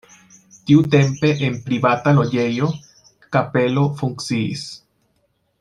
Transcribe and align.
Tiutempe 0.69 1.29
en 1.49 1.59
privata 1.67 2.15
loĝejo 2.21 2.71
kapelo 3.37 3.87
funkciis. 4.01 4.69